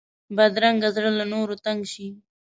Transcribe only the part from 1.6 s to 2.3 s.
تنګ شي